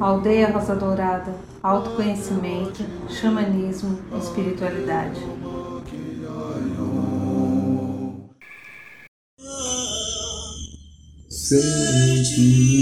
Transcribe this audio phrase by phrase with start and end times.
[0.00, 5.20] Aldeia Rosa Dourada, autoconhecimento, xamanismo, espiritualidade.
[11.28, 12.72] Sentimônia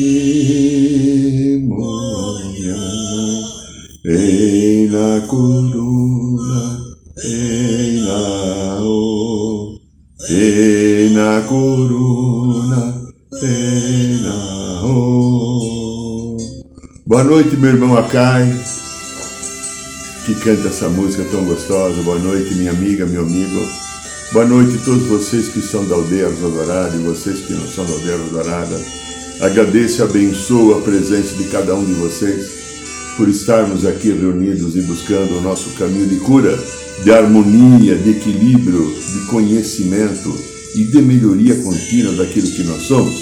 [4.05, 6.81] em la corona,
[7.25, 9.79] em la o,
[10.31, 12.10] em la corona,
[17.11, 18.47] Boa noite, meu irmão Acai,
[20.25, 22.01] que canta essa música tão gostosa.
[22.05, 23.67] Boa noite, minha amiga, meu amigo.
[24.33, 27.85] Boa noite a todos vocês que são da Aldeia Dourada e vocês que não são
[27.85, 28.81] da Aldeia Dourada.
[29.41, 32.47] Agradeço e abençoo a presença de cada um de vocês
[33.17, 36.57] por estarmos aqui reunidos e buscando o nosso caminho de cura,
[37.03, 40.33] de harmonia, de equilíbrio, de conhecimento
[40.77, 43.17] e de melhoria contínua daquilo que nós somos,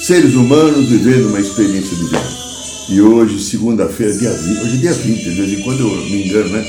[0.00, 2.43] seres humanos vivendo uma experiência de vida.
[2.86, 6.26] E hoje, segunda-feira, dia 20, hoje é dia 20, de vez em quando eu me
[6.26, 6.62] engano, né?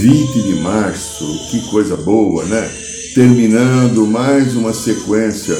[0.00, 2.70] 20 de março, que coisa boa, né?
[3.14, 5.54] Terminando mais uma sequência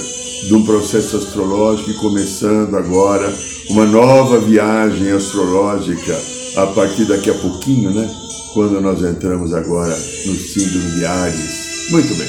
[0.46, 3.30] de um processo astrológico e começando agora
[3.68, 6.18] uma nova viagem astrológica
[6.56, 8.10] a partir daqui a pouquinho, né?
[8.54, 11.90] Quando nós entramos agora no síndrome de Ares.
[11.90, 12.28] Muito bem.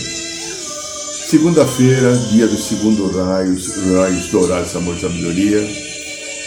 [1.29, 5.88] Segunda-feira, dia do segundo raios, raios dourados, amor e sabedoria.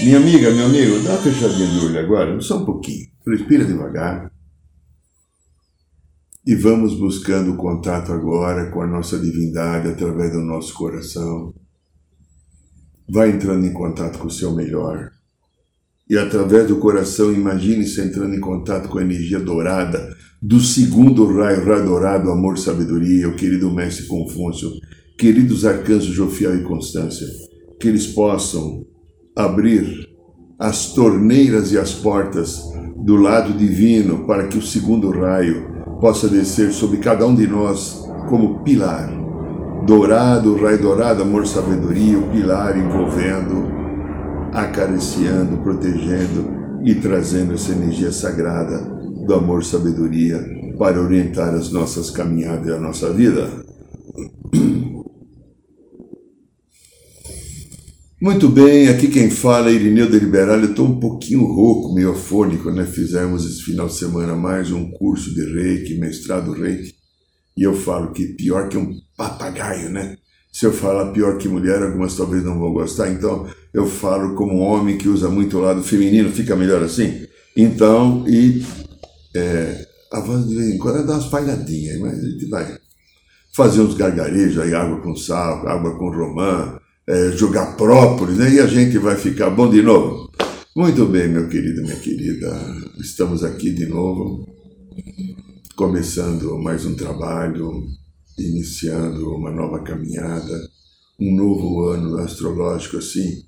[0.00, 3.06] Minha amiga, meu amigo, dá uma fechadinha de olho agora, só um pouquinho.
[3.26, 4.32] Respira devagar.
[6.44, 11.54] E vamos buscando contato agora com a nossa divindade através do nosso coração.
[13.08, 15.12] Vai entrando em contato com o seu melhor
[16.12, 21.64] e através do coração imagine-se entrando em contato com a energia dourada do segundo raio,
[21.64, 24.70] raio dourado, amor, sabedoria, o querido mestre Confúcio,
[25.16, 27.26] queridos arcanjos Jofiel e Constância,
[27.80, 28.84] que eles possam
[29.36, 30.08] abrir
[30.58, 32.62] as torneiras e as portas
[32.96, 38.04] do lado divino para que o segundo raio possa descer sobre cada um de nós
[38.28, 39.10] como pilar.
[39.86, 43.82] Dourado, raio dourado, amor, sabedoria, o pilar envolvendo
[44.52, 48.78] acariciando, protegendo e trazendo essa energia sagrada
[49.26, 50.38] do amor sabedoria
[50.78, 53.48] para orientar as nossas caminhadas e a nossa vida.
[58.22, 60.62] Muito bem, aqui quem fala é Irineu Deliberado.
[60.62, 62.86] Eu estou um pouquinho rouco, meio afônico, né?
[62.86, 66.94] Fizemos esse final de semana mais um curso de reiki, mestrado reiki.
[67.56, 70.16] E eu falo que pior que um papagaio, né?
[70.52, 73.10] Se eu falar pior que mulher, algumas talvez não vão gostar.
[73.10, 73.44] Então,
[73.74, 77.26] eu falo como homem que usa muito o lado feminino, fica melhor assim.
[77.56, 78.64] Então, e
[79.34, 82.78] é, a voz de vez em quando dá umas falhadinhas, mas a gente vai
[83.52, 88.54] fazer uns gargarejos aí, água com sal, água com romã, é, jogar própolis, né?
[88.54, 90.30] E a gente vai ficar bom de novo.
[90.74, 92.50] Muito bem, meu querido, minha querida,
[92.98, 94.48] estamos aqui de novo,
[95.76, 97.84] começando mais um trabalho
[98.38, 100.70] iniciando uma nova caminhada,
[101.20, 103.44] um novo ano astrológico assim,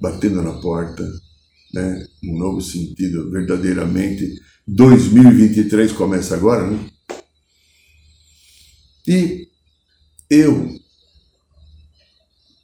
[0.00, 1.06] batendo na porta,
[1.72, 2.06] né?
[2.24, 4.40] um novo sentido, verdadeiramente.
[4.66, 6.78] 2023 começa agora, né?
[9.06, 9.48] E
[10.30, 10.70] eu,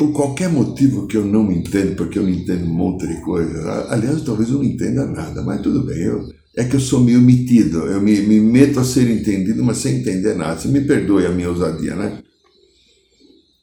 [0.00, 3.86] por qualquer motivo que eu não entendo, porque eu não entendo um monte de coisa,
[3.90, 7.20] aliás, talvez eu não entenda nada, mas tudo bem, eu, é que eu sou meio
[7.20, 10.58] metido, eu me, me meto a ser entendido, mas sem entender nada.
[10.58, 12.22] Você me perdoe a minha ousadia, né?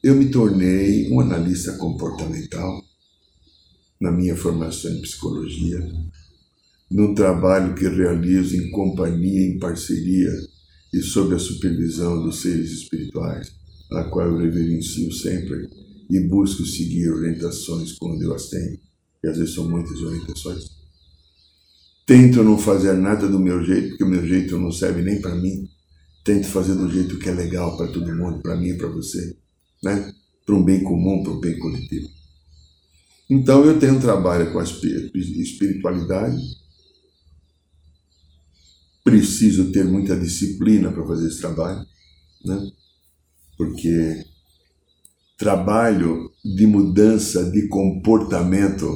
[0.00, 2.84] Eu me tornei um analista comportamental
[4.00, 5.80] na minha formação em psicologia,
[6.88, 10.30] num trabalho que realizo em companhia, em parceria
[10.94, 13.50] e sob a supervisão dos seres espirituais,
[13.90, 15.77] a qual eu reverencio sempre
[16.10, 18.78] e busco seguir orientações quando eu as tenho,
[19.22, 20.78] e às vezes são muitas orientações
[22.08, 25.34] Tento não fazer nada do meu jeito, porque o meu jeito não serve nem para
[25.34, 25.68] mim.
[26.24, 29.36] Tento fazer do jeito que é legal para todo mundo, para mim e para você,
[29.84, 30.14] né?
[30.46, 32.08] Para um bem comum, para um bem coletivo.
[33.28, 36.40] Então eu tenho um trabalho com a espiritualidade.
[39.04, 41.86] Preciso ter muita disciplina para fazer esse trabalho,
[42.42, 42.70] né?
[43.58, 44.24] Porque
[45.38, 48.86] trabalho de mudança de comportamento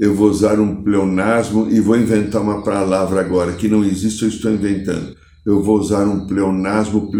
[0.00, 4.30] eu vou usar um pleonasmo e vou inventar uma palavra agora que não existe, eu
[4.30, 5.14] estou inventando.
[5.44, 7.10] Eu vou usar um pleonasmo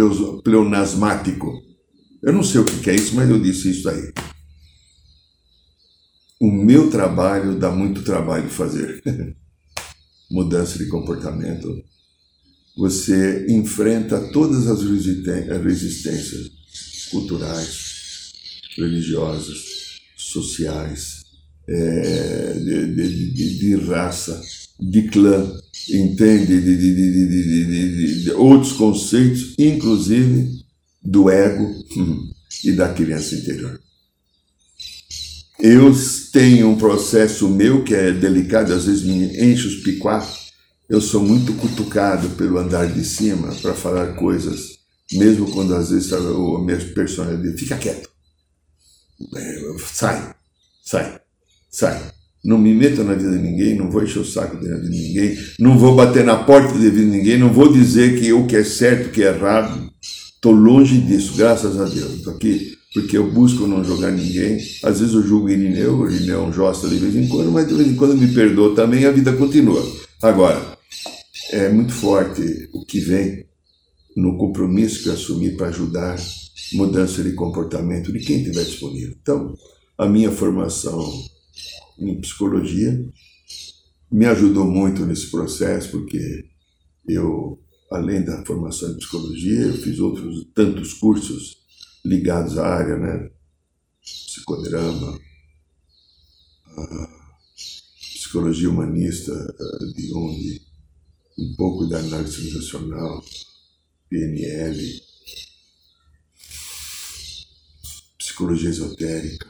[0.43, 1.63] pleonasmático.
[2.23, 4.11] Eu não sei o que é isso, mas eu disse isso aí.
[6.41, 9.03] O meu trabalho dá muito trabalho fazer.
[10.33, 11.69] Mudança de comportamento.
[12.79, 16.49] Você enfrenta todas as resistências
[17.11, 17.90] culturais,
[18.81, 19.59] religiosas,
[20.17, 21.23] sociais,
[21.69, 24.41] é, de, de, de, de, raça,
[24.79, 25.53] de clã,
[25.89, 26.61] entende?
[26.61, 30.61] De, outros conceitos, inclusive
[31.03, 31.65] do ego
[31.97, 32.31] hum,
[32.65, 33.81] e da criança interior.
[35.59, 35.93] Eu
[36.33, 40.27] tenho um processo meu que é delicado, às vezes me enche os picuá.
[40.89, 44.79] Eu sou muito cutucado pelo andar de cima para falar coisas,
[45.13, 48.10] mesmo quando às vezes a minha personalidade fica quieto.
[49.35, 50.35] É, sai,
[50.85, 51.21] sai,
[51.71, 52.01] sai.
[52.43, 54.89] Não me meto na vida de ninguém, não vou encher o saco da vida de
[54.89, 58.47] ninguém, não vou bater na porta da vida de ninguém, não vou dizer que o
[58.47, 59.91] que é certo, o que é errado.
[60.35, 62.15] Estou longe disso, graças a Deus.
[62.15, 64.59] Estou aqui porque eu busco não jogar ninguém.
[64.83, 67.69] Às vezes eu julgo Irineu, o Irineu é um josta de vez em quando, mas
[67.69, 69.87] de vez em quando me perdoa também a vida continua.
[70.23, 70.79] Agora,
[71.53, 73.45] é muito forte o que vem
[74.17, 76.19] no compromisso que eu assumi para ajudar
[76.73, 79.17] mudança de comportamento de quem estiver disponível.
[79.21, 79.57] Então,
[79.97, 81.01] a minha formação
[81.99, 83.09] em psicologia
[84.11, 86.45] me ajudou muito nesse processo, porque
[87.07, 91.59] eu, além da formação em psicologia, eu fiz outros tantos cursos
[92.05, 93.31] ligados à área, né?
[94.03, 95.21] Psicodrama,
[98.15, 99.33] psicologia humanista,
[99.95, 100.61] de Jung,
[101.39, 103.25] um pouco da análise civilizacional,
[104.09, 105.03] PNL,
[108.31, 109.47] psicologia esotérica.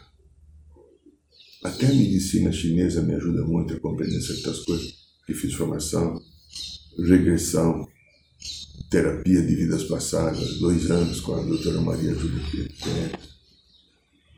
[1.63, 4.95] Até a medicina chinesa me ajuda muito a compreender certas coisas,
[5.27, 6.21] que fiz formação,
[6.99, 7.87] regressão,
[8.91, 12.43] terapia de vidas passadas, dois anos com a doutora Maria Júlia
[12.83, 13.31] Pérez.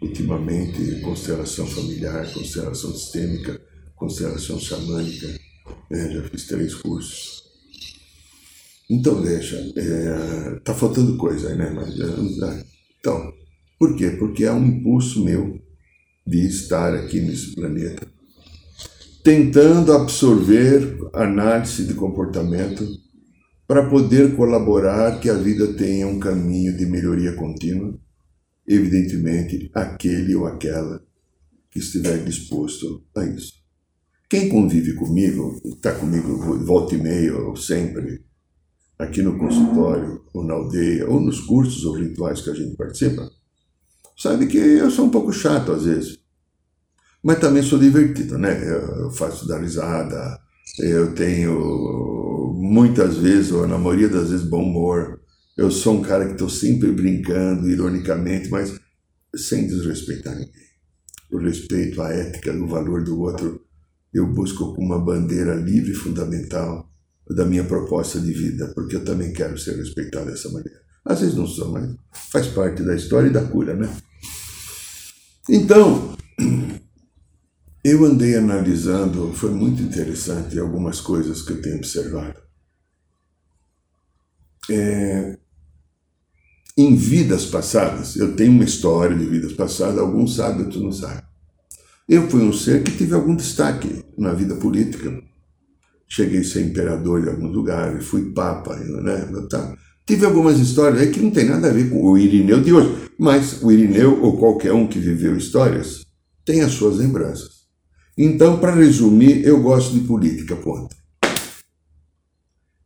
[0.01, 3.63] Ultimamente, constelação familiar, constelação sistêmica,
[3.95, 5.29] constelação xamânica.
[5.89, 6.13] Né?
[6.13, 7.45] Já fiz três cursos.
[8.91, 9.57] Então, deixa.
[9.77, 11.71] É, tá faltando coisa aí, né?
[11.71, 12.67] Mas, é,
[12.99, 13.33] então,
[13.83, 14.11] por quê?
[14.11, 15.61] Porque é um impulso meu
[16.25, 18.07] de estar aqui nesse planeta,
[19.25, 22.87] tentando absorver análise de comportamento
[23.67, 27.99] para poder colaborar que a vida tenha um caminho de melhoria contínua,
[28.69, 31.05] evidentemente, aquele ou aquela
[31.69, 33.55] que estiver disposto a isso.
[34.31, 38.25] Quem convive comigo, está comigo volta e meia ou sempre,
[38.97, 43.29] aqui no consultório, ou na aldeia, ou nos cursos ou rituais que a gente participa,
[44.23, 46.19] sabe que eu sou um pouco chato às vezes.
[47.23, 48.57] Mas também sou divertido, né?
[49.03, 50.39] Eu faço dar risada,
[50.79, 55.21] eu tenho muitas vezes, ou na maioria das vezes, bom humor.
[55.57, 58.79] Eu sou um cara que estou sempre brincando, ironicamente, mas
[59.37, 60.73] sem desrespeitar ninguém.
[61.33, 63.61] O respeito, a ética, o valor do outro,
[64.13, 66.91] eu busco com uma bandeira livre e fundamental
[67.29, 70.82] da minha proposta de vida, porque eu também quero ser respeitado dessa maneira.
[71.05, 73.89] Às vezes não sou, mas faz parte da história e da cura, né?
[75.49, 76.17] Então,
[77.85, 82.41] eu andei analisando, foi muito interessante algumas coisas que eu tenho observado.
[84.71, 85.37] É,
[86.77, 91.23] em vidas passadas, eu tenho uma história de vidas passadas, alguns sabem, outros não sabem.
[92.09, 95.23] Eu fui um ser que tive algum destaque na vida política.
[96.09, 99.29] Cheguei a ser imperador em alguns lugares, fui papa, né?
[99.51, 99.77] Tá.
[100.07, 103.11] Tive algumas histórias aí que não tem nada a ver com o Irineu de hoje,
[103.19, 106.05] mas o Irineu ou qualquer um que viveu histórias
[106.45, 107.63] tem as suas lembranças.
[108.19, 110.95] Então, para resumir, eu gosto de política, ponto.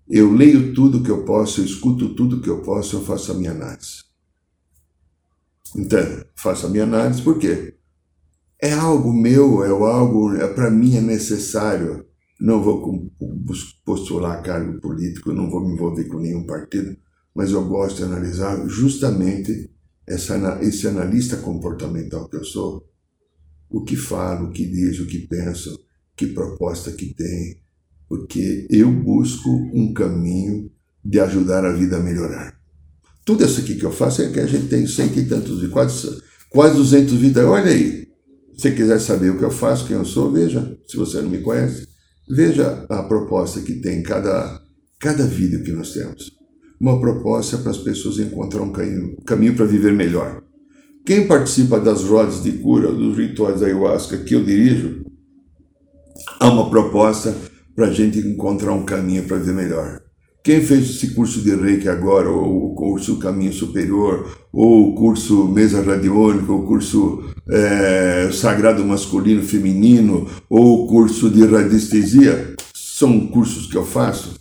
[0.08, 3.34] Eu leio tudo que eu posso, eu escuto tudo que eu posso, eu faço a
[3.34, 4.04] minha análise.
[5.74, 7.74] Então, faço a minha análise por quê?
[8.62, 12.06] É algo meu, é algo, é, para mim é necessário.
[12.40, 13.10] Não vou
[13.84, 16.96] postular cargo político, não vou me envolver com nenhum partido,
[17.36, 19.70] mas eu gosto de analisar justamente
[20.06, 22.82] essa, esse analista comportamental que eu sou,
[23.68, 25.78] o que falo, o que diz, o que penso,
[26.16, 27.60] que proposta que tem,
[28.08, 30.70] porque eu busco um caminho
[31.04, 32.58] de ajudar a vida a melhorar.
[33.22, 36.22] Tudo isso aqui que eu faço é que a gente tem cento e tantos, quase,
[36.48, 37.44] quase 200 vidas.
[37.44, 38.08] Olha aí,
[38.54, 41.28] se você quiser saber o que eu faço, quem eu sou, veja, se você não
[41.28, 41.86] me conhece,
[42.30, 44.62] veja a proposta que tem cada,
[44.98, 46.35] cada vídeo que nós temos.
[46.78, 50.42] Uma proposta para as pessoas encontrar um caminho, caminho para viver melhor.
[51.04, 55.04] Quem participa das rodas de cura, dos rituais da ayahuasca que eu dirijo,
[56.40, 57.34] há uma proposta
[57.74, 60.02] para a gente encontrar um caminho para ver melhor.
[60.46, 65.48] Quem fez esse curso de Reiki agora, ou o curso Caminho Superior, ou o curso
[65.48, 73.26] Mesa Radiônica, ou o curso é, Sagrado Masculino Feminino, ou o curso de Radiestesia, são
[73.26, 74.38] cursos que eu faço.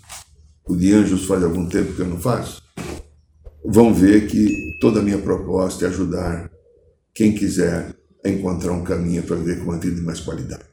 [0.67, 2.61] O de Anjos faz algum tempo que eu não faço.
[3.63, 6.49] Vão ver que toda a minha proposta é ajudar
[7.13, 10.63] quem quiser a encontrar um caminho para viver com uma vida de mais qualidade.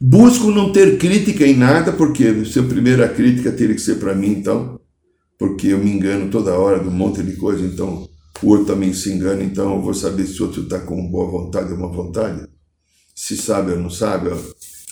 [0.00, 4.14] Busco não ter crítica em nada, porque se a primeira crítica teria que ser para
[4.14, 4.80] mim, então,
[5.38, 8.08] porque eu me engano toda hora de um monte de coisa, então
[8.42, 11.30] o outro também se engana, então eu vou saber se o outro está com boa
[11.30, 12.46] vontade ou má vontade,
[13.14, 14.30] se sabe ou não sabe,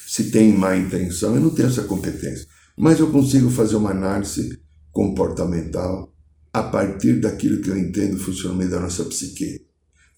[0.06, 2.46] se tem má intenção, eu não tenho essa competência.
[2.82, 4.58] Mas eu consigo fazer uma análise
[4.90, 6.12] comportamental
[6.52, 9.60] a partir daquilo que eu entendo o funcionamento da nossa psique.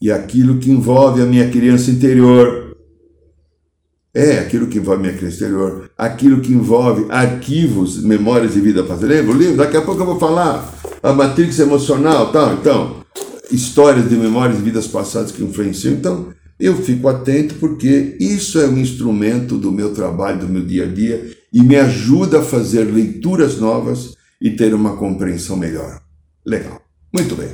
[0.01, 2.75] E aquilo que envolve a minha criança interior.
[4.11, 5.91] É, aquilo que envolve a minha criança interior.
[5.95, 9.05] Aquilo que envolve arquivos, memórias de vida passada.
[9.05, 9.57] Lembra o livro?
[9.57, 10.73] Daqui a pouco eu vou falar.
[11.03, 12.55] A matrix emocional, tal.
[12.55, 13.05] Então,
[13.51, 15.93] histórias de memórias de vidas passadas que influenciam.
[15.93, 20.85] Então, eu fico atento porque isso é um instrumento do meu trabalho, do meu dia
[20.85, 26.01] a dia e me ajuda a fazer leituras novas e ter uma compreensão melhor.
[26.45, 26.81] Legal.
[27.13, 27.51] Muito bem.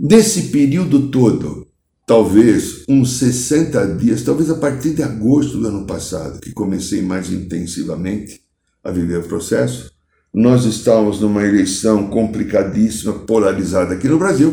[0.00, 1.68] Nesse período todo,
[2.04, 7.30] talvez uns 60 dias, talvez a partir de agosto do ano passado, que comecei mais
[7.32, 8.40] intensivamente
[8.82, 9.92] a viver o processo,
[10.34, 14.52] nós estávamos numa eleição complicadíssima, polarizada aqui no Brasil,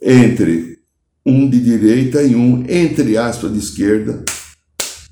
[0.00, 0.78] entre
[1.26, 4.24] um de direita e um, entre aspas, de esquerda,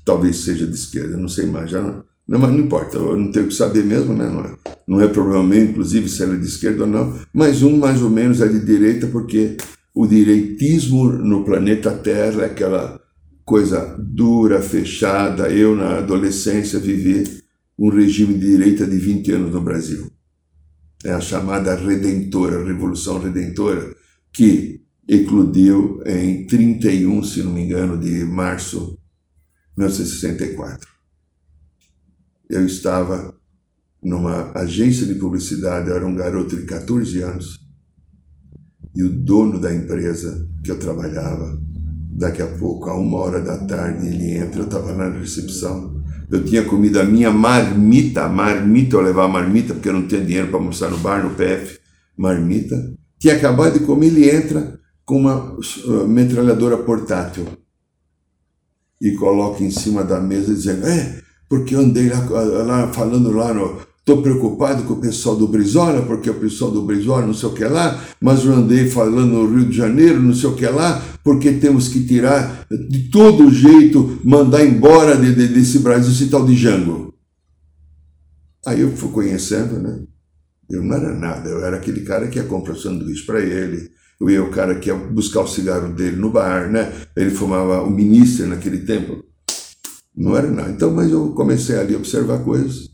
[0.05, 3.31] talvez seja de esquerda, não sei mais, já não, não, mas não importa, eu não
[3.31, 4.29] tenho que saber mesmo, né?
[4.29, 4.55] Não é,
[4.87, 8.01] não é problema meu, inclusive, se ela é de esquerda ou não, mas um mais
[8.01, 9.57] ou menos é de direita, porque
[9.93, 12.99] o direitismo no planeta Terra é aquela
[13.45, 15.49] coisa dura, fechada.
[15.49, 17.23] Eu, na adolescência, vivi
[17.77, 20.09] um regime de direita de 20 anos no Brasil.
[21.03, 23.93] É a chamada Redentora, Revolução Redentora,
[24.31, 28.97] que eclodiu em 31, se não me engano, de março
[29.77, 30.93] 1964
[32.53, 33.33] eu estava
[34.03, 37.59] numa agência de publicidade, eu era um garoto de 14 anos,
[38.95, 41.59] e o dono da empresa que eu trabalhava,
[42.11, 46.43] daqui a pouco, a uma hora da tarde, ele entra, eu estava na recepção, eu
[46.43, 50.57] tinha comido a minha marmita, marmita, eu levava marmita, porque eu não tinha dinheiro para
[50.57, 51.79] almoçar no bar, no PF,
[52.15, 57.47] marmita, tinha acabado de comer, ele entra com uma uh, metralhadora portátil
[59.03, 62.19] e coloca em cima da mesa dizendo, é, porque eu andei lá,
[62.63, 63.81] lá falando lá no.
[63.99, 67.53] Estou preocupado com o pessoal do Brizola, porque o pessoal do Brizola não sei o
[67.53, 71.01] que lá, mas eu andei falando no Rio de Janeiro, não sei o que lá,
[71.23, 76.45] porque temos que tirar de todo jeito, mandar embora de, de, desse Brasil esse tal
[76.45, 77.13] de Jango.
[78.65, 80.01] Aí eu fui conhecendo, né?
[80.69, 83.89] Eu não era nada, eu era aquele cara que ia comprar sanduíche para ele,
[84.19, 86.91] eu ia o cara que ia buscar o cigarro dele no bar, né?
[87.15, 89.23] Ele fumava o ministro naquele tempo.
[90.15, 90.71] Não era nada.
[90.71, 92.89] Então, mas eu comecei ali a observar coisas.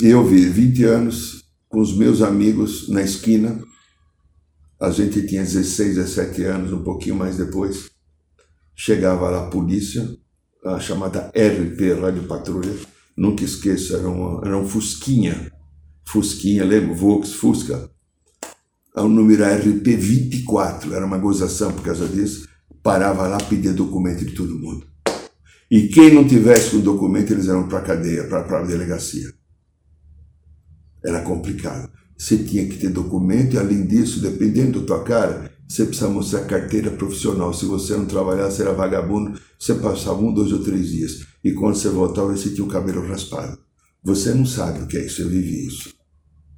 [0.00, 3.60] E eu vi 20 anos com os meus amigos na esquina.
[4.80, 7.90] A gente tinha 16, 17 anos, um pouquinho mais depois.
[8.74, 10.08] Chegava lá a polícia,
[10.64, 12.72] a chamada RP, Rádio Patrulha.
[13.16, 14.06] Nunca esqueço, era,
[14.46, 15.52] era um Fusquinha.
[16.06, 16.94] Fusquinha, lembro?
[16.94, 17.90] Vox, Fusca.
[18.96, 22.48] O número RP 24, era uma gozação por causa disso.
[22.82, 24.86] Parava lá, pedia documento de todo mundo.
[25.70, 29.32] E quem não tivesse com documento, eles eram para a cadeia, para a delegacia.
[31.04, 31.90] Era complicado.
[32.16, 36.46] Você tinha que ter documento e, além disso, dependendo da tua cara, você precisa mostrar
[36.46, 37.52] carteira profissional.
[37.52, 41.26] Se você não trabalhar, você era vagabundo, você passava um, dois ou três dias.
[41.44, 43.58] E quando você voltava, você tinha o cabelo raspado.
[44.02, 45.94] Você não sabe o que é isso, eu vivi isso.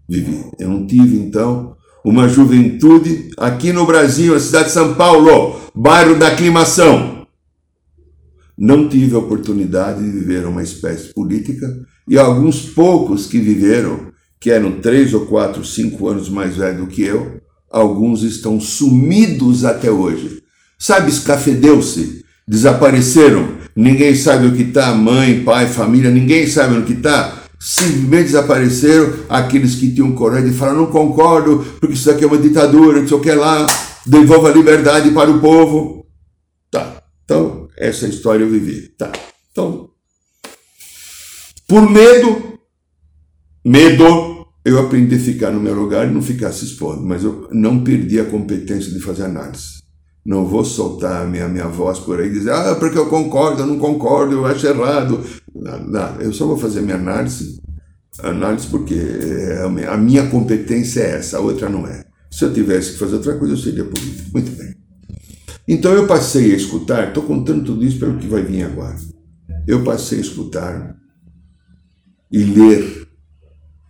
[0.09, 0.49] Vivi.
[0.59, 6.19] Eu não tive, então, uma juventude aqui no Brasil, na cidade de São Paulo, bairro
[6.19, 7.21] da Aclimação
[8.61, 11.67] não tive a oportunidade de viver uma espécie política
[12.07, 16.87] e alguns poucos que viveram, que eram três ou quatro, cinco anos mais velhos do
[16.87, 17.41] que eu,
[17.71, 20.43] alguns estão sumidos até hoje.
[20.79, 26.93] Sabe, escafedeu-se, desapareceram, ninguém sabe o que está, mãe, pai, família, ninguém sabe o que
[26.93, 27.40] está.
[27.63, 32.39] Simplesmente desapareceram aqueles que tinham coragem de falar: não concordo, porque isso aqui é uma
[32.39, 33.67] ditadura, não sei o que lá,
[34.07, 36.07] devolva a liberdade para o povo.
[36.71, 38.89] Tá, então essa história eu vivi.
[38.97, 39.13] Tá.
[39.53, 39.91] Então,
[41.69, 42.59] por medo,
[43.65, 47.49] medo, eu aprendi a ficar no meu lugar e não ficar se expondo, mas eu
[47.53, 49.80] não perdi a competência de fazer análise.
[50.25, 53.63] Não vou soltar a minha, minha voz por aí e dizer, ah, porque eu concordo,
[53.63, 55.25] eu não concordo, eu acho errado.
[55.55, 57.61] Nada, eu só vou fazer minha análise,
[58.19, 62.05] análise porque é a minha competência é essa, a outra não é.
[62.31, 64.31] Se eu tivesse que fazer outra coisa, eu seria político.
[64.33, 64.75] Muito bem.
[65.67, 68.97] Então eu passei a escutar, estou contando tudo isso pelo que vai vir agora.
[69.67, 70.97] Eu passei a escutar
[72.31, 73.09] e ler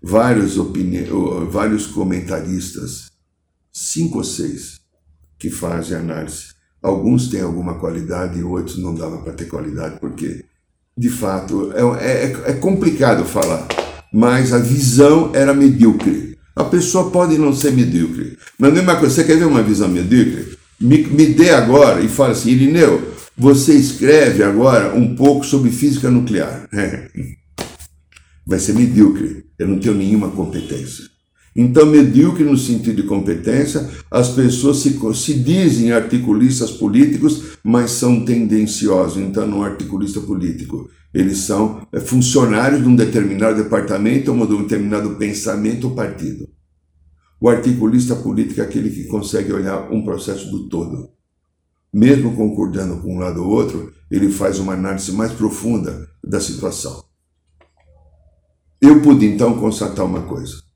[0.02, 1.06] vários, opini...
[1.50, 3.10] vários comentaristas,
[3.72, 4.79] cinco ou seis,
[5.40, 6.50] que fazem análise.
[6.82, 10.44] Alguns têm alguma qualidade e outros não dava para ter qualidade, porque,
[10.96, 13.66] de fato, é, é, é complicado falar,
[14.12, 16.38] mas a visão era medíocre.
[16.54, 19.14] A pessoa pode não ser medíocre, mas não é uma coisa.
[19.14, 20.58] Você quer ver uma visão medíocre?
[20.78, 26.10] Me, me dê agora e fala assim, Irineu, você escreve agora um pouco sobre física
[26.10, 26.68] nuclear.
[28.46, 29.44] Vai ser medíocre.
[29.58, 31.04] Eu não tenho nenhuma competência.
[31.54, 38.24] Então, medíocre no sentido de competência, as pessoas se, se dizem articulistas políticos, mas são
[38.24, 39.20] tendenciosos.
[39.20, 40.88] Então, não é articulista político.
[41.12, 46.48] Eles são é, funcionários de um determinado departamento ou de um determinado pensamento ou partido.
[47.40, 51.10] O articulista político é aquele que consegue olhar um processo do todo.
[51.92, 57.02] Mesmo concordando com um lado ou outro, ele faz uma análise mais profunda da situação.
[58.80, 60.69] Eu pude então constatar uma coisa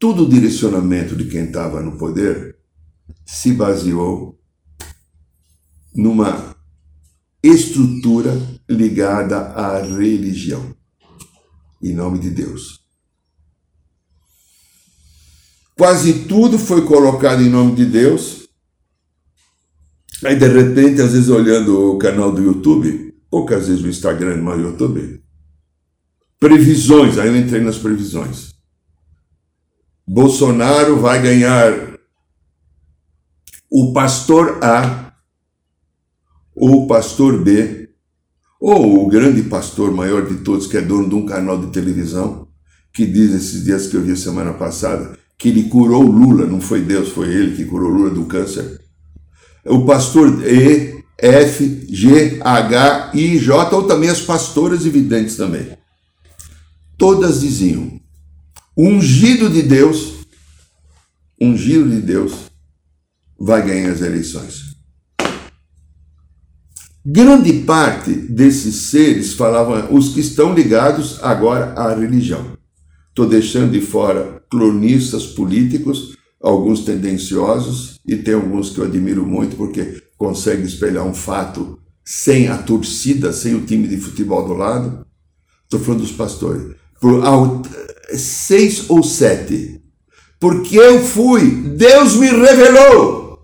[0.00, 2.56] todo o direcionamento de quem estava no poder
[3.26, 4.40] se baseou
[5.94, 6.56] numa
[7.42, 8.32] estrutura
[8.68, 10.74] ligada à religião,
[11.82, 12.80] em nome de Deus.
[15.76, 18.48] Quase tudo foi colocado em nome de Deus.
[20.24, 24.58] Aí, de repente, às vezes olhando o canal do YouTube, poucas vezes o Instagram, mas
[24.58, 25.22] o YouTube,
[26.38, 28.59] previsões, aí eu entrei nas previsões.
[30.12, 31.72] Bolsonaro vai ganhar
[33.70, 35.12] o pastor A
[36.52, 37.90] ou o pastor B,
[38.60, 42.48] ou o grande pastor maior de todos, que é dono de um canal de televisão,
[42.92, 46.80] que diz esses dias que eu vi semana passada, que ele curou Lula, não foi
[46.80, 48.80] Deus, foi ele que curou Lula do câncer.
[49.64, 55.78] O pastor E, F, G, H, I, J, ou também as pastoras evidentes também.
[56.98, 57.99] Todas diziam:
[58.82, 60.24] ungido de Deus,
[61.38, 62.50] ungido de Deus,
[63.38, 64.74] vai ganhar as eleições.
[67.04, 72.56] Grande parte desses seres falavam, os que estão ligados agora à religião.
[73.10, 79.56] Estou deixando de fora cronistas políticos, alguns tendenciosos, e tem alguns que eu admiro muito
[79.56, 85.06] porque conseguem espelhar um fato sem a torcida, sem o time de futebol do lado.
[85.64, 86.80] Estou falando dos pastores.
[87.00, 87.22] Por,
[88.16, 89.80] seis ou sete.
[90.38, 93.38] Porque eu fui, Deus me revelou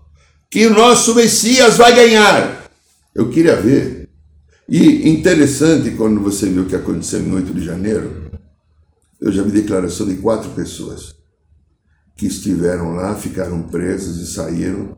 [0.49, 2.71] que o nosso Messias vai ganhar.
[3.13, 4.09] Eu queria ver.
[4.69, 8.31] E interessante quando você viu o que aconteceu em 8 de janeiro,
[9.19, 11.15] eu já vi declaração de quatro pessoas
[12.15, 14.97] que estiveram lá, ficaram presas e saíram.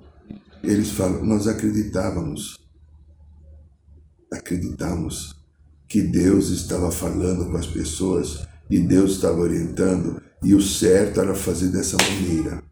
[0.63, 2.57] Eles falam: Nós acreditávamos,
[4.31, 5.35] acreditamos
[5.87, 11.33] que Deus estava falando com as pessoas e Deus estava orientando, e o certo era
[11.33, 12.63] fazer dessa maneira.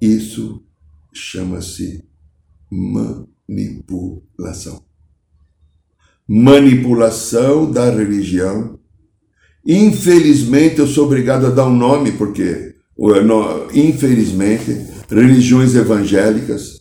[0.00, 0.64] Isso
[1.12, 2.04] chama-se
[3.48, 4.82] manipulação.
[6.26, 8.78] Manipulação da religião.
[9.66, 12.76] Infelizmente, eu sou obrigado a dar um nome, porque,
[13.74, 16.77] infelizmente, religiões evangélicas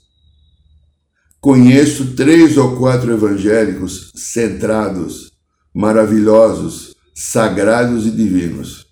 [1.39, 5.31] Conheço três ou quatro evangélicos centrados,
[5.73, 8.87] maravilhosos, sagrados e divinos.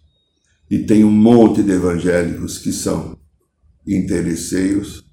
[0.70, 3.18] E tem um monte de evangélicos que são
[3.86, 5.04] interesseiros,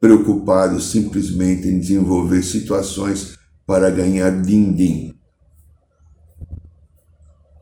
[0.00, 5.14] preocupados simplesmente em desenvolver situações para ganhar din-din.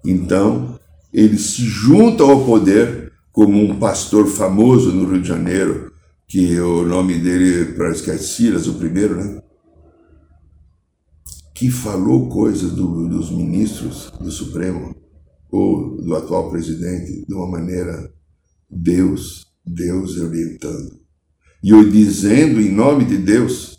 [0.05, 0.81] Então,
[1.13, 5.92] eles se juntam ao poder, como um pastor famoso no Rio de Janeiro,
[6.33, 9.43] que o nome dele parece que é Silas, o primeiro, né?
[11.55, 14.97] Que falou coisas do, dos ministros do Supremo
[15.51, 18.11] ou do atual presidente de uma maneira
[18.71, 21.03] Deus, Deus orientando.
[21.63, 23.79] E eu dizendo em nome de Deus.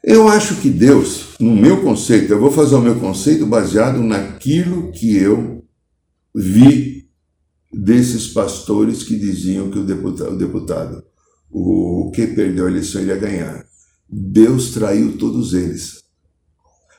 [0.00, 4.92] Eu acho que Deus, no meu conceito, eu vou fazer o meu conceito baseado naquilo
[4.92, 5.64] que eu
[6.32, 7.01] vi
[7.72, 11.04] desses pastores que diziam que o deputado, o, deputado,
[11.50, 13.64] o que perdeu a eleição iria ganhar.
[14.08, 16.02] Deus traiu todos eles.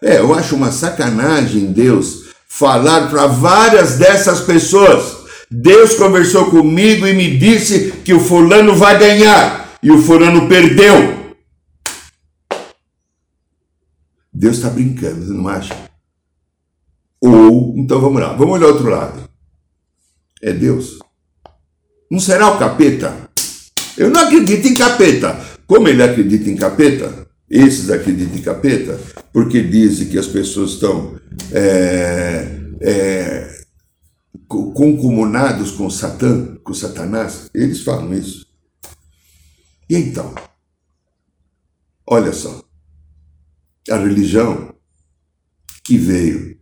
[0.02, 5.24] É, eu acho uma sacanagem Deus falar para várias dessas pessoas.
[5.50, 11.36] Deus conversou comigo e me disse que o fulano vai ganhar e o fulano perdeu.
[14.34, 15.76] Deus está brincando, você não acha?
[17.22, 19.33] Ou, então vamos lá, vamos olhar outro lado
[20.44, 21.00] é Deus.
[22.12, 23.30] Não será o capeta?
[23.98, 25.40] Eu não acredito em capeta.
[25.66, 29.00] Como ele acredita em capeta, Esses acreditam em capeta
[29.32, 31.20] porque dizem que as pessoas estão
[31.52, 33.64] é, é,
[34.48, 37.50] concomunados com Satã, com Satanás.
[37.54, 38.48] Eles falam isso.
[39.90, 40.34] E então?
[42.08, 42.64] Olha só.
[43.90, 44.74] A religião
[45.84, 46.53] que veio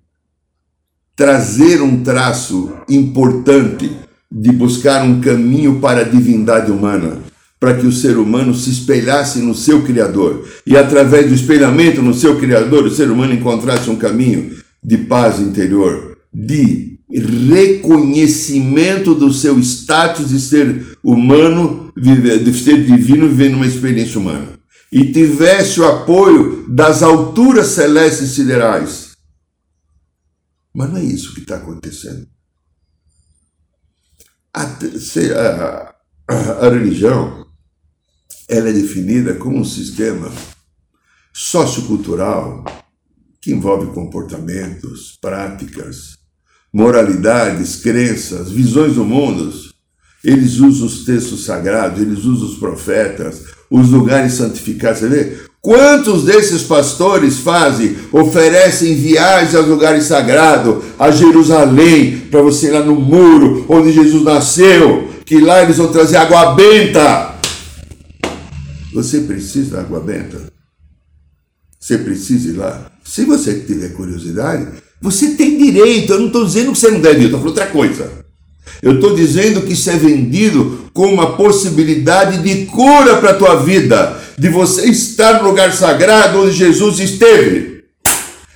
[1.22, 3.92] trazer um traço importante
[4.32, 7.20] de buscar um caminho para a divindade humana,
[7.60, 12.12] para que o ser humano se espelhasse no seu Criador e, através do espelhamento no
[12.12, 14.50] seu Criador, o ser humano encontrasse um caminho
[14.84, 23.58] de paz interior, de reconhecimento do seu status de ser humano, de ser divino, vivendo
[23.58, 24.48] uma experiência humana.
[24.92, 29.11] E tivesse o apoio das alturas celestes siderais.
[30.74, 32.28] Mas não é isso que está acontecendo.
[34.54, 37.46] A, a, a, religião
[38.50, 40.32] ela é definida como um sistema
[41.34, 42.66] sociocultural
[43.42, 46.18] que envolve comportamentos, práticas,
[46.72, 49.52] moralidades, crenças, visões do mundo.
[50.24, 55.00] Eles usam os textos sagrados, eles usam os profetas, os lugares santificados.
[55.00, 55.51] Você vê?
[55.62, 62.84] Quantos desses pastores fazem, oferecem viagens aos lugares sagrados, a Jerusalém, para você ir lá
[62.84, 67.32] no muro onde Jesus nasceu, que lá eles vão trazer água benta
[68.94, 70.52] você precisa da água benta?
[71.80, 72.92] Você precisa ir lá?
[73.04, 74.68] Se você tiver curiosidade,
[75.02, 76.14] você tem direito.
[76.14, 78.12] Eu não estou dizendo que você não deve ir, eu estou falando outra coisa.
[78.82, 83.56] Eu estou dizendo que isso é vendido como uma possibilidade de cura para a tua
[83.56, 87.84] vida, de você estar no lugar sagrado onde Jesus esteve.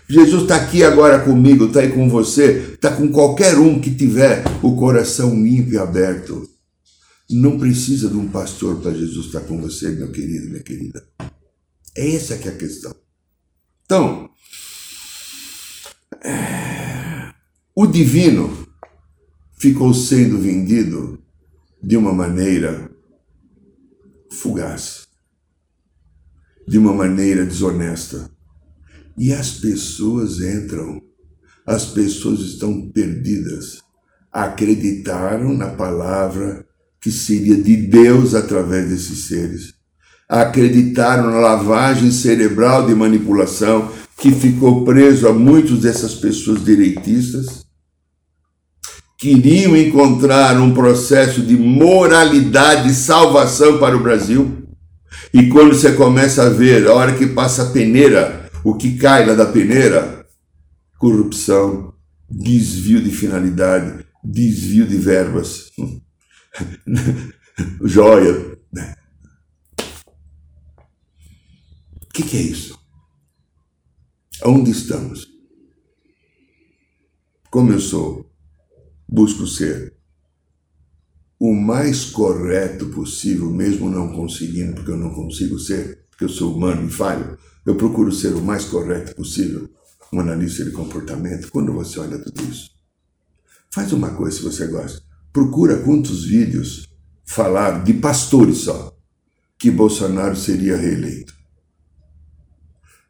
[0.07, 4.43] Jesus está aqui agora comigo, está aí com você, está com qualquer um que tiver
[4.61, 6.47] o coração limpo e aberto.
[7.29, 11.03] Não precisa de um pastor para Jesus estar com você, meu querido, minha querida.
[11.97, 12.93] É essa que é a questão.
[13.85, 14.29] Então,
[17.75, 18.67] o divino
[19.57, 21.19] ficou sendo vendido
[21.81, 22.91] de uma maneira
[24.31, 25.05] fugaz,
[26.67, 28.30] de uma maneira desonesta.
[29.17, 31.01] E as pessoas entram,
[31.65, 33.82] as pessoas estão perdidas,
[34.32, 36.65] acreditaram na palavra
[36.99, 39.73] que seria de Deus através desses seres.
[40.28, 47.63] Acreditaram na lavagem cerebral de manipulação que ficou preso a muitas dessas pessoas direitistas.
[49.17, 54.64] Queriam encontrar um processo de moralidade e salvação para o Brasil.
[55.38, 59.26] E quando você começa a ver, a hora que passa a peneira, o que cai
[59.26, 60.26] lá da peneira,
[60.98, 61.93] corrupção,
[62.30, 65.74] desvio de finalidade, desvio de verbas.
[67.84, 68.58] joia.
[68.71, 68.95] Né?
[72.02, 72.80] O que, que é isso?
[74.41, 75.28] Onde estamos?
[77.52, 78.32] Como eu sou,
[79.06, 79.94] busco ser
[81.39, 86.56] o mais correto possível, mesmo não conseguindo, porque eu não consigo ser, porque eu sou
[86.56, 87.38] humano e falho.
[87.65, 89.69] Eu procuro ser o mais correto possível,
[90.13, 91.50] um analista de comportamento.
[91.52, 92.71] Quando você olha tudo isso,
[93.74, 96.88] faz uma coisa se você gosta Procura quantos vídeos
[97.26, 98.98] falaram de pastores só
[99.60, 101.34] que Bolsonaro seria reeleito.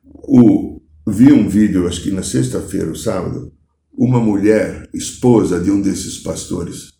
[0.03, 3.53] O, vi um vídeo, acho que na sexta-feira ou sábado,
[3.93, 6.93] uma mulher, esposa de um desses pastores,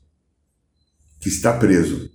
[1.26, 2.08] que está preso,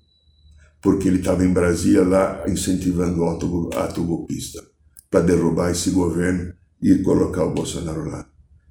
[0.80, 4.62] porque ele estava em Brasília lá incentivando o ato golpista
[5.10, 8.24] para derrubar esse governo e colocar o Bolsonaro lá.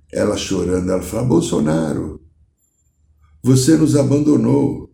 [0.10, 2.22] Ela chorando, ela fala: Bolsonaro,
[3.44, 4.90] você nos abandonou.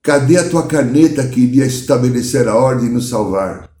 [0.00, 3.74] Cadê a tua caneta que iria estabelecer a ordem e nos salvar?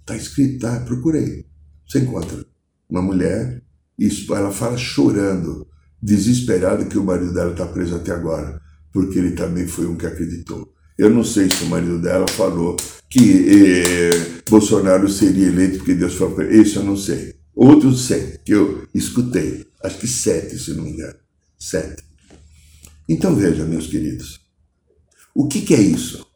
[0.00, 0.80] Está escrito, tá?
[0.80, 1.46] Procurei.
[1.88, 2.44] Você encontra
[2.90, 3.62] uma mulher,
[3.98, 5.66] isso, ela fala chorando,
[6.02, 10.06] desesperada que o marido dela está preso até agora, porque ele também foi um que
[10.06, 10.72] acreditou.
[10.98, 12.76] Eu não sei se o marido dela falou
[13.08, 16.62] que eh, Bolsonaro seria eleito porque Deus falou para ele.
[16.62, 17.34] Isso eu não sei.
[17.54, 19.66] Outros sei, que eu escutei.
[19.82, 21.14] Acho que sete, se não me engano.
[21.58, 22.02] Sete.
[23.08, 24.40] Então veja, meus queridos,
[25.34, 26.26] o que, que é isso?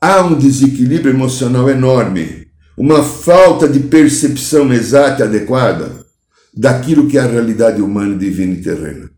[0.00, 6.06] Há um desequilíbrio emocional enorme, uma falta de percepção exata e adequada
[6.54, 9.10] daquilo que é a realidade humana, divina e terrena.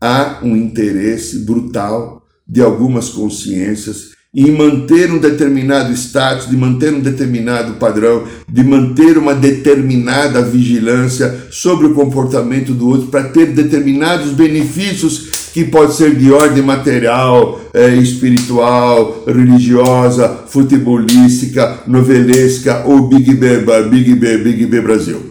[0.00, 7.00] Há um interesse brutal de algumas consciências em manter um determinado status, de manter um
[7.00, 14.32] determinado padrão, de manter uma determinada vigilância sobre o comportamento do outro para ter determinados
[14.32, 23.64] benefícios que pode ser de ordem material, é, espiritual, religiosa, futebolística, novelesca ou Big B,
[23.88, 25.30] Big B, Big B Brasil.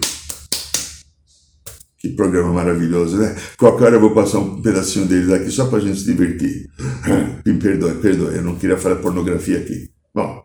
[2.06, 3.36] Que programa maravilhoso, né?
[3.58, 6.70] Qualquer hora eu vou passar um pedacinho deles aqui só para a gente se divertir.
[7.44, 9.90] Me perdoe, perdoe, eu não queria falar pornografia aqui.
[10.14, 10.44] Bom,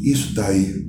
[0.00, 0.86] isso está aí.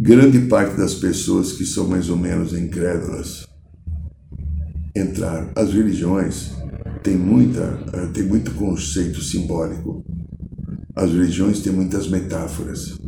[0.00, 3.46] Grande parte das pessoas que são mais ou menos incrédulas
[4.96, 5.50] entraram.
[5.54, 6.52] As religiões
[7.02, 10.02] têm, muita, eh, têm muito conceito simbólico.
[10.96, 12.98] As religiões têm muitas metáforas.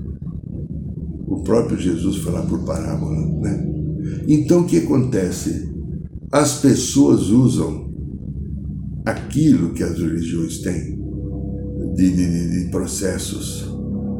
[1.26, 3.85] O próprio Jesus fala por parábola, né?
[4.28, 5.72] Então o que acontece?
[6.32, 7.86] As pessoas usam
[9.04, 10.98] aquilo que as religiões têm
[11.94, 13.72] de, de, de processos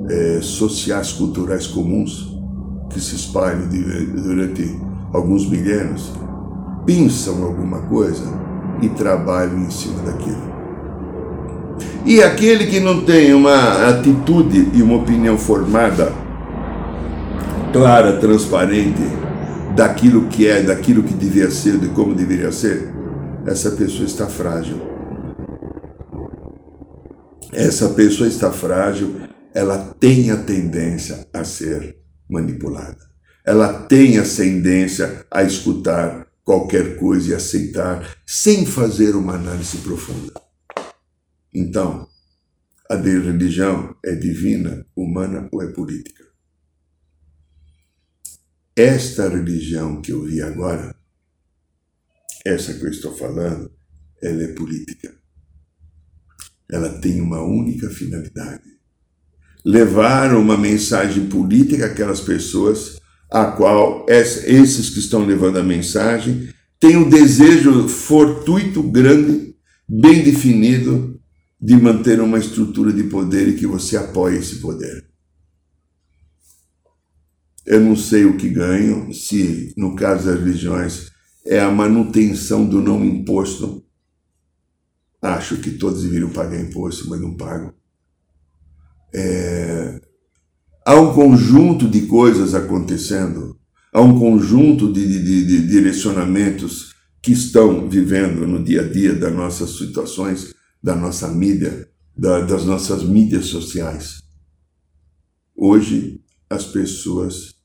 [0.09, 2.35] é, sociais, culturais comuns
[2.90, 4.75] que se espalham durante
[5.12, 6.12] alguns milênios,
[6.85, 8.25] pensam alguma coisa
[8.81, 10.57] e trabalham em cima daquilo.
[12.05, 16.12] E aquele que não tem uma atitude e uma opinião formada,
[17.72, 19.03] clara, transparente,
[19.76, 22.88] daquilo que é, daquilo que devia ser, de como deveria ser,
[23.46, 24.80] essa pessoa está frágil.
[27.52, 29.20] Essa pessoa está frágil,
[29.54, 33.06] ela tem a tendência a ser manipulada.
[33.44, 40.32] Ela tem a tendência a escutar qualquer coisa e aceitar sem fazer uma análise profunda.
[41.54, 42.08] Então,
[42.88, 46.25] a religião é divina, humana ou é política?
[48.76, 50.94] Esta religião que eu vi agora,
[52.44, 53.72] essa que eu estou falando,
[54.22, 55.14] ela é política.
[56.70, 58.64] Ela tem uma única finalidade:
[59.64, 66.98] levar uma mensagem política àquelas pessoas a qual esses que estão levando a mensagem têm
[66.98, 69.56] um desejo fortuito, grande,
[69.88, 71.18] bem definido
[71.58, 75.06] de manter uma estrutura de poder e que você apoie esse poder.
[77.66, 81.11] Eu não sei o que ganho, se no caso das religiões
[81.44, 83.85] é a manutenção do não imposto.
[85.20, 87.74] Acho que todos deveriam pagar imposto, mas não pagam.
[89.12, 90.00] É...
[90.85, 93.59] Há um conjunto de coisas acontecendo,
[93.92, 99.35] há um conjunto de, de, de direcionamentos que estão vivendo no dia a dia das
[99.35, 104.22] nossas situações, da nossa mídia, da, das nossas mídias sociais.
[105.57, 107.56] Hoje, as pessoas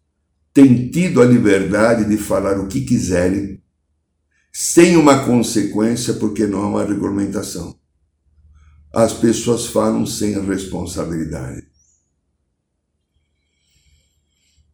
[0.53, 3.61] têm tido a liberdade de falar o que quiserem,
[4.51, 7.79] sem uma consequência, porque não há uma regulamentação.
[8.93, 11.69] As pessoas falam sem responsabilidade.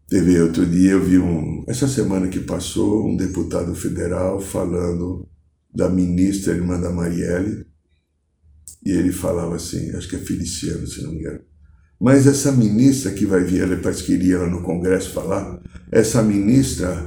[0.10, 1.64] Teve outro dia, eu vi um.
[1.68, 5.30] Essa semana que passou, um deputado federal falando
[5.74, 7.68] da ministra irmã da Marielle,
[8.84, 11.42] e ele falava assim, acho que é Feliciano, se não me engano
[12.00, 13.80] mas essa ministra que vai vir, ela
[14.10, 15.60] iria lá no Congresso falar,
[15.92, 17.04] essa ministra,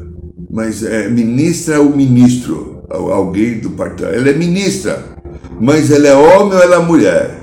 [0.50, 5.04] mas é ministra ou ministro, alguém do partido, ela é ministra,
[5.60, 7.38] mas ela é homem ou ela é mulher?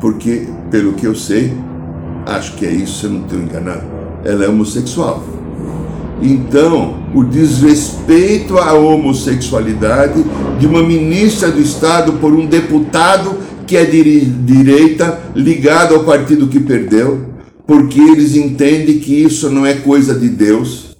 [0.00, 1.54] Porque, pelo que eu sei,
[2.26, 3.86] acho que é isso, se eu não estou enganado,
[4.24, 5.24] ela é homossexual.
[6.20, 10.24] Então, o desrespeito à homossexualidade
[10.58, 16.48] de uma ministra do Estado por um deputado que é de direita, ligado ao partido
[16.48, 17.34] que perdeu,
[17.66, 20.96] porque eles entendem que isso não é coisa de Deus,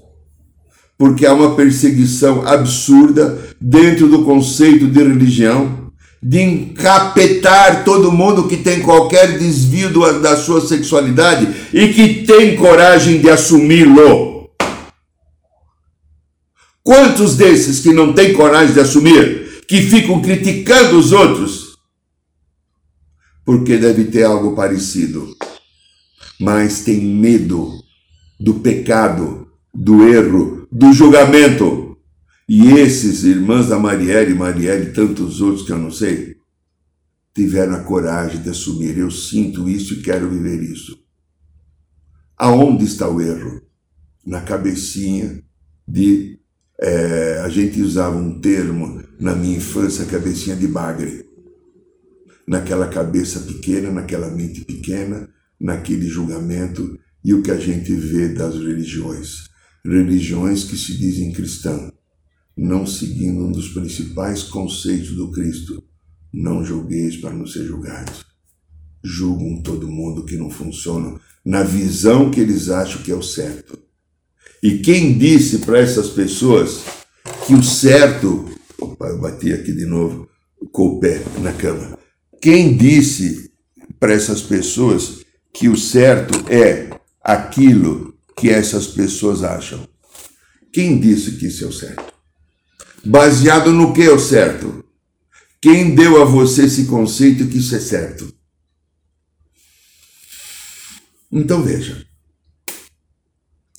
[0.98, 5.84] porque há uma perseguição absurda dentro do conceito de religião,
[6.22, 13.20] de encapetar todo mundo que tem qualquer desvio da sua sexualidade e que tem coragem
[13.20, 14.48] de assumi-lo.
[16.82, 21.63] Quantos desses que não têm coragem de assumir, que ficam criticando os outros,
[23.44, 25.36] porque deve ter algo parecido,
[26.40, 27.72] mas tem medo
[28.40, 31.96] do pecado, do erro, do julgamento.
[32.48, 36.36] E esses irmãs da Marielle, Marielle e tantos outros que eu não sei,
[37.34, 40.98] tiveram a coragem de assumir: eu sinto isso e quero viver isso.
[42.36, 43.62] Aonde está o erro?
[44.26, 45.42] Na cabecinha
[45.86, 46.38] de.
[46.80, 51.24] É, a gente usava um termo na minha infância, cabecinha de bagre
[52.46, 55.28] naquela cabeça pequena, naquela mente pequena,
[55.60, 59.48] naquele julgamento e o que a gente vê das religiões.
[59.84, 61.92] Religiões que se dizem cristãs,
[62.56, 65.82] não seguindo um dos principais conceitos do Cristo.
[66.32, 68.24] Não julgueis para não ser julgados.
[69.02, 73.78] Julgam todo mundo que não funciona na visão que eles acham que é o certo.
[74.62, 76.82] E quem disse para essas pessoas
[77.46, 78.54] que o certo
[78.84, 80.28] Opa, eu bati aqui de novo
[80.72, 81.98] com o pé na cama.
[82.44, 83.50] Quem disse
[83.98, 86.90] para essas pessoas que o certo é
[87.22, 89.88] aquilo que essas pessoas acham?
[90.70, 92.12] Quem disse que isso é o certo?
[93.02, 94.84] Baseado no que é o certo?
[95.58, 98.30] Quem deu a você esse conceito que isso é certo?
[101.32, 102.06] Então veja.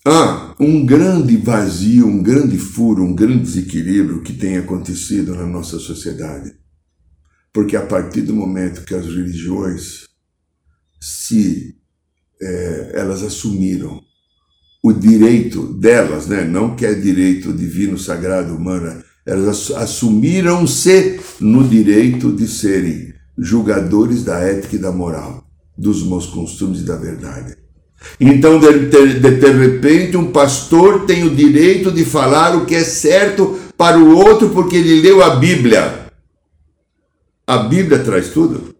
[0.04, 5.78] Há um grande vazio, um grande furo, um grande desequilíbrio que tem acontecido na nossa
[5.78, 6.65] sociedade.
[7.56, 10.04] Porque a partir do momento que as religiões
[11.00, 11.74] se
[12.42, 14.02] é, elas assumiram
[14.84, 16.44] o direito delas, né?
[16.44, 24.38] não que é direito divino, sagrado, humano, elas assumiram-se no direito de serem julgadores da
[24.40, 27.56] ética e da moral, dos bons costumes e da verdade.
[28.20, 32.84] Então, de, de, de, repente, um pastor tem o direito de falar o que é
[32.84, 36.05] certo para o outro porque ele leu a Bíblia.
[37.48, 38.76] A Bíblia traz tudo.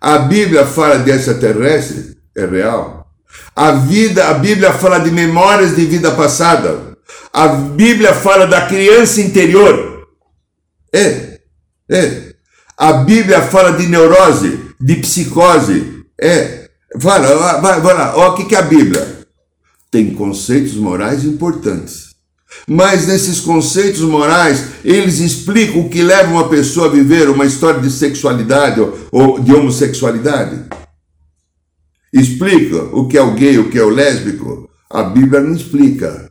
[0.00, 3.10] A Bíblia fala de extraterrestre, é real.
[3.56, 6.96] A vida, a Bíblia fala de memórias de vida passada.
[7.32, 10.06] A Bíblia fala da criança interior.
[10.92, 11.40] É,
[11.90, 12.34] é.
[12.76, 16.04] A Bíblia fala de neurose, de psicose.
[16.20, 16.68] É.
[17.00, 18.16] Fala, vai, vai lá.
[18.28, 19.26] O que, que é a Bíblia.
[19.90, 22.13] Tem conceitos morais importantes.
[22.66, 27.80] Mas nesses conceitos morais, eles explicam o que leva uma pessoa a viver uma história
[27.80, 28.80] de sexualidade
[29.12, 30.64] ou de homossexualidade.
[32.12, 34.70] Explica o que é o gay, o que é o lésbico.
[34.90, 36.30] A Bíblia não explica.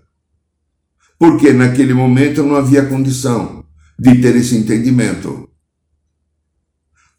[1.19, 3.63] Porque naquele momento não havia condição
[3.99, 5.49] de ter esse entendimento.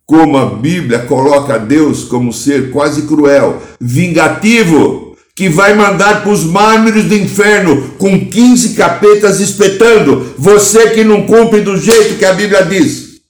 [0.07, 5.04] Como a Bíblia coloca Deus como ser quase cruel, vingativo,
[5.35, 10.35] que vai mandar para os mármores do inferno com 15 capetas espetando.
[10.38, 13.20] Você que não cumpre do jeito que a Bíblia diz.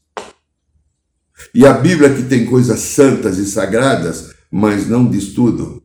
[1.55, 5.83] E a Bíblia que tem coisas santas e sagradas, mas não diz tudo,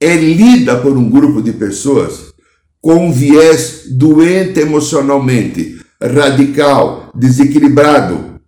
[0.00, 2.34] é lida por um grupo de pessoas
[2.80, 8.40] com um viés doente emocionalmente, radical, desequilibrado,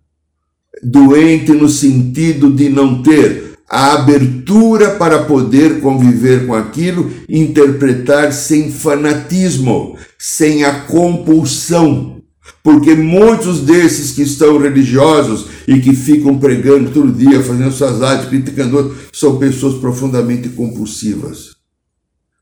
[0.83, 8.71] doente no sentido de não ter a abertura para poder conviver com aquilo, interpretar sem
[8.71, 12.19] fanatismo, sem a compulsão.
[12.63, 18.27] Porque muitos desses que estão religiosos e que ficam pregando todo dia, fazendo suas artes,
[18.27, 21.55] criticando outros, são pessoas profundamente compulsivas.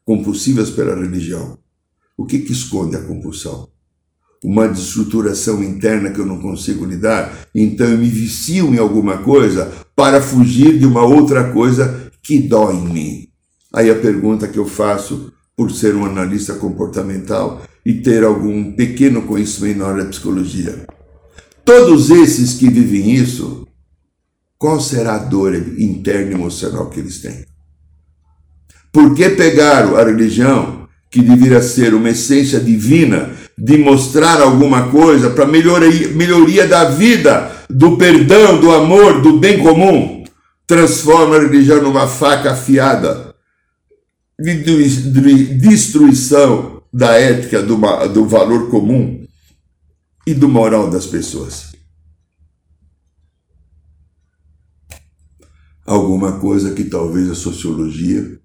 [0.05, 1.57] Compulsivas pela religião.
[2.15, 3.67] O que, que esconde a compulsão?
[4.43, 9.71] Uma destruturação interna que eu não consigo lidar, então eu me vicio em alguma coisa
[9.95, 13.27] para fugir de uma outra coisa que dói em mim.
[13.73, 19.23] Aí a pergunta que eu faço, por ser um analista comportamental e ter algum pequeno
[19.23, 20.85] conhecimento na área da psicologia,
[21.65, 23.67] todos esses que vivem isso,
[24.57, 27.45] qual será a dor interna emocional que eles têm?
[28.91, 35.31] Por que pegaram a religião, que deveria ser uma essência divina, de mostrar alguma coisa
[35.31, 40.23] para melhoria, melhoria da vida, do perdão, do amor, do bem comum,
[40.67, 43.35] transforma a religião numa faca afiada
[44.39, 47.77] de destruição da ética, do,
[48.13, 49.25] do valor comum
[50.25, 51.75] e do moral das pessoas.
[55.83, 58.39] Alguma coisa que talvez a sociologia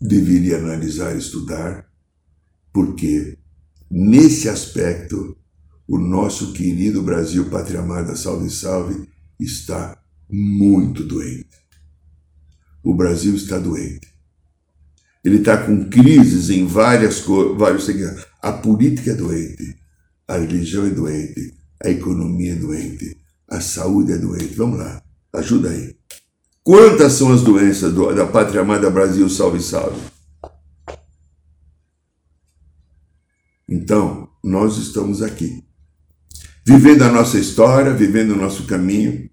[0.00, 1.86] deveria analisar estudar,
[2.72, 3.36] porque
[3.98, 5.34] Nesse aspecto,
[5.88, 9.08] o nosso querido Brasil, pátria amada, salve, salve,
[9.40, 9.98] está
[10.30, 11.56] muito doente.
[12.84, 14.06] O Brasil está doente.
[15.24, 17.20] Ele está com crises em várias
[17.56, 17.88] vários.
[18.42, 19.74] A política é doente,
[20.28, 23.16] a religião é doente, a economia é doente,
[23.48, 24.54] a saúde é doente.
[24.56, 25.96] Vamos lá, ajuda aí.
[26.62, 30.15] Quantas são as doenças do, da pátria amada Brasil, salve, salve?
[33.68, 35.64] Então, nós estamos aqui,
[36.64, 39.28] vivendo a nossa história, vivendo o nosso caminho,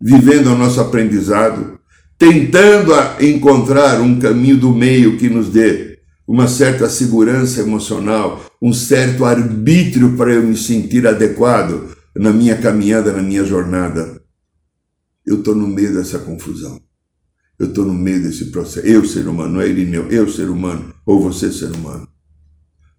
[0.00, 1.78] vivendo o nosso aprendizado,
[2.18, 9.24] tentando encontrar um caminho do meio que nos dê uma certa segurança emocional, um certo
[9.24, 14.20] arbítrio para eu me sentir adequado na minha caminhada, na minha jornada.
[15.24, 16.80] Eu estou no meio dessa confusão.
[17.58, 18.86] Eu estou no meio desse processo.
[18.86, 22.09] Eu, ser humano, não é Irineu, eu, ser humano, ou você, ser humano.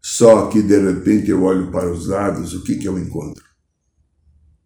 [0.02, 3.44] Só que de repente eu olho para os lados, o que, que eu encontro?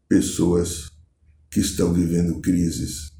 [0.07, 0.89] Pessoas
[1.51, 3.11] que estão vivendo crises,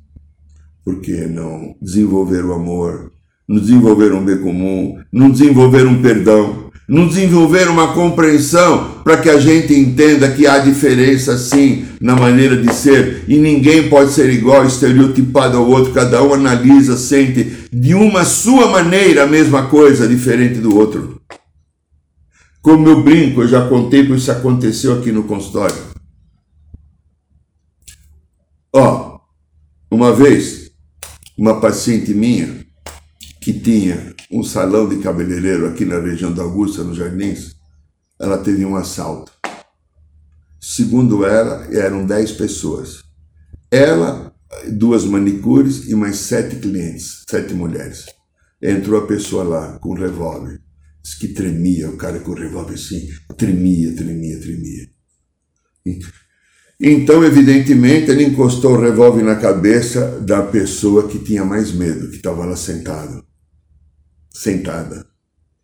[0.84, 3.11] porque não desenvolveram amor,
[3.47, 9.30] não desenvolveram um bem comum, não desenvolveram um perdão, não desenvolveram uma compreensão para que
[9.30, 14.30] a gente entenda que há diferença sim na maneira de ser e ninguém pode ser
[14.30, 20.07] igual, estereotipado ao outro, cada um analisa, sente de uma sua maneira a mesma coisa,
[20.07, 21.22] diferente do outro.
[22.66, 25.76] Como eu brinco, eu já contei porque isso aconteceu aqui no consultório.
[28.74, 29.20] Ó,
[29.91, 30.72] uma vez,
[31.38, 32.66] uma paciente minha
[33.39, 37.55] que tinha um salão de cabeleireiro aqui na região da Augusta, nos Jardins,
[38.20, 39.32] ela teve um assalto.
[40.59, 43.03] Segundo ela, eram 10 pessoas.
[43.70, 44.34] Ela,
[44.72, 48.07] duas manicures e mais sete clientes, sete mulheres.
[48.59, 50.64] Entrou a pessoa lá com um revólver.
[51.14, 54.89] Que tremia, o cara com o revólver assim, tremia, tremia, tremia.
[56.80, 62.18] Então, evidentemente, ele encostou o revólver na cabeça da pessoa que tinha mais medo, que
[62.18, 63.24] estava lá sentado
[64.36, 65.08] sentada.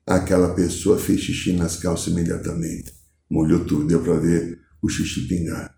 [0.08, 2.94] Aquela pessoa fez xixi nas calças imediatamente.
[3.30, 5.76] Molhou tudo, deu para ver o xixi pingar.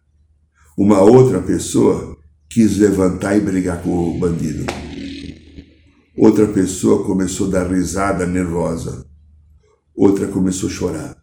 [0.77, 2.17] Uma outra pessoa
[2.49, 4.65] quis levantar e brigar com o bandido.
[6.15, 9.05] Outra pessoa começou a dar risada nervosa.
[9.95, 11.17] Outra começou a chorar.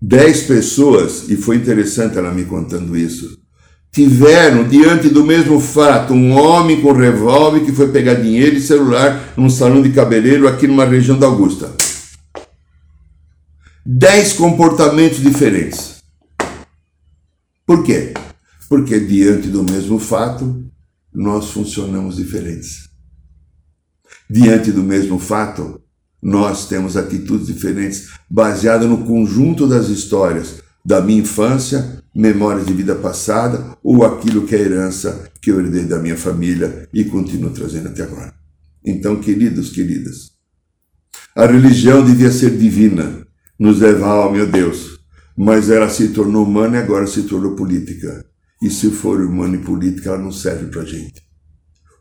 [0.00, 3.42] Dez pessoas, e foi interessante ela me contando isso,
[3.90, 9.32] tiveram diante do mesmo fato um homem com revólver que foi pegar dinheiro e celular
[9.36, 11.72] num salão de cabeleireiro aqui numa região da Augusta.
[13.86, 16.02] Dez comportamentos diferentes.
[17.66, 18.12] Por quê?
[18.68, 20.64] Porque diante do mesmo fato
[21.12, 22.88] nós funcionamos diferentes.
[24.28, 25.83] Diante do mesmo fato,
[26.24, 32.94] nós temos atitudes diferentes baseadas no conjunto das histórias da minha infância, memórias de vida
[32.94, 37.88] passada ou aquilo que é herança que eu herdei da minha família e continuo trazendo
[37.88, 38.32] até agora.
[38.82, 40.32] Então, queridos, queridas,
[41.36, 43.26] a religião devia ser divina,
[43.58, 44.98] nos levar ao meu Deus,
[45.36, 48.24] mas ela se tornou humana e agora se tornou política.
[48.62, 51.23] E se for humana e política, ela não serve para gente.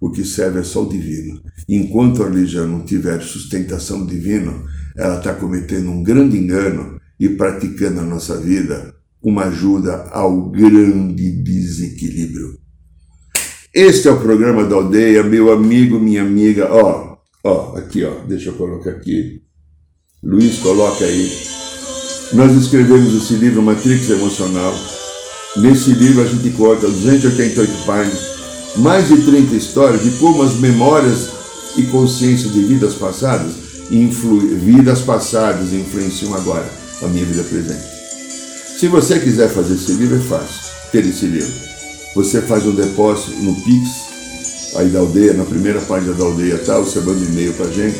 [0.03, 1.41] O que serve é só o divino.
[1.69, 4.53] Enquanto a religião não tiver sustentação divina,
[4.97, 11.31] ela está cometendo um grande engano e praticando na nossa vida uma ajuda ao grande
[11.41, 12.59] desequilíbrio.
[13.73, 16.67] Este é o programa da aldeia, meu amigo, minha amiga.
[16.69, 19.41] Ó, ó, aqui, ó, deixa eu colocar aqui.
[20.21, 21.31] Luiz, coloca aí.
[22.33, 24.73] Nós escrevemos esse livro Matrix Emocional.
[25.55, 28.32] Nesse livro a gente conta 288 páginas,
[28.77, 31.29] mais de 30 histórias de como as memórias
[31.77, 33.53] e consciência de vidas passadas,
[33.89, 36.69] vidas passadas influenciam agora
[37.01, 37.83] a minha vida presente.
[38.79, 41.53] Se você quiser fazer esse livro, é fácil ter esse livro.
[42.15, 46.77] Você faz um depósito no Pix, aí da aldeia, na primeira página da aldeia, tá?
[46.79, 47.97] Você manda um e-mail pra gente.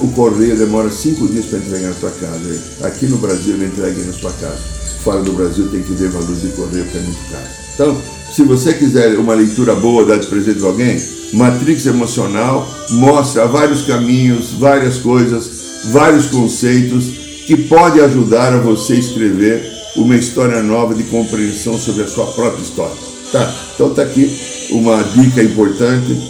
[0.00, 2.62] O correio demora cinco dias para entregar na sua casa.
[2.82, 4.58] Aqui no Brasil ele entrega na sua casa.
[5.04, 7.59] Fora do Brasil tem que ver valor de correio, que é muito caro.
[7.80, 7.96] Então,
[8.30, 11.02] se você quiser uma leitura boa, dar de presente a alguém,
[11.32, 15.50] Matrix Emocional mostra vários caminhos, várias coisas,
[15.90, 17.06] vários conceitos
[17.46, 19.66] que pode ajudar a você escrever
[19.96, 22.96] uma história nova de compreensão sobre a sua própria história.
[23.32, 23.50] Tá?
[23.74, 24.30] Então tá aqui
[24.72, 26.20] uma dica importante.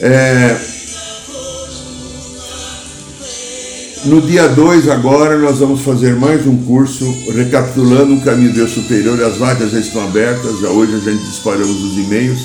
[0.00, 0.73] É...
[4.06, 8.72] No dia 2 agora nós vamos fazer mais um curso recapitulando um caminho de Deus
[8.72, 9.18] superior.
[9.22, 12.38] As vagas já estão abertas, já hoje a gente disparamos os e-mails.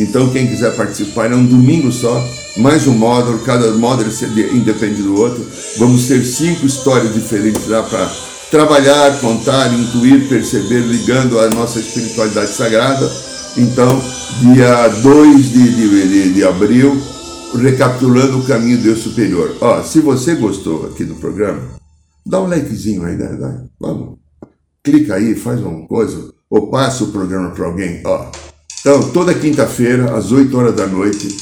[0.00, 4.10] Então quem quiser participar é um domingo só, mais um módulo, cada módulo
[4.52, 5.46] independe do outro.
[5.78, 8.10] Vamos ter cinco histórias diferentes lá para
[8.50, 13.08] trabalhar, contar, intuir, perceber, ligando a nossa espiritualidade sagrada.
[13.56, 14.02] Então,
[14.40, 17.00] dia 2 de, de, de, de abril,
[17.54, 19.56] recapitulando o caminho do Deus superior.
[19.60, 21.60] Ó, se você gostou aqui do programa,
[22.24, 23.64] dá um likezinho aí, né?
[23.80, 24.18] Vamos.
[24.82, 28.02] Clica aí, faz uma coisa, ou passa o programa para alguém.
[28.04, 28.30] Ó.
[28.80, 31.36] Então, toda quinta-feira, às 8 horas da noite,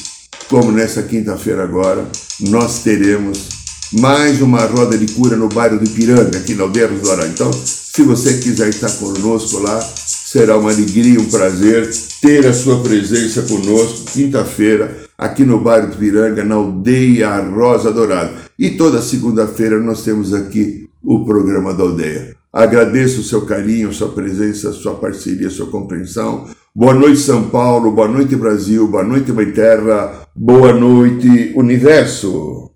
[0.49, 2.05] como nessa quinta-feira agora,
[2.39, 3.49] nós teremos
[3.93, 7.27] mais uma roda de cura no bairro do Ipiranga, aqui na Aldeia do Dorá.
[7.27, 11.89] Então, se você quiser estar conosco lá, será uma alegria, um prazer
[12.21, 18.33] ter a sua presença conosco, quinta-feira, aqui no bairro do Ipiranga, na Aldeia Rosa Dourada.
[18.57, 22.35] E toda segunda-feira nós temos aqui o programa da Aldeia.
[22.51, 26.47] Agradeço o seu carinho, sua presença, sua parceria, sua compreensão.
[26.73, 27.91] Boa noite, São Paulo.
[27.91, 28.87] Boa noite, Brasil.
[28.87, 30.25] Boa noite, Mãe Terra.
[30.35, 32.71] Boa noite, Universo.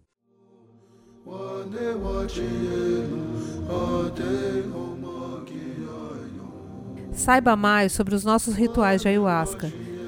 [7.14, 9.72] Saiba mais sobre os nossos rituais de ayahuasca,